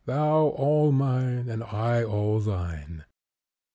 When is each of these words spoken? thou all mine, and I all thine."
thou 0.07 0.47
all 0.47 0.91
mine, 0.91 1.47
and 1.47 1.63
I 1.63 2.03
all 2.03 2.39
thine." 2.39 3.05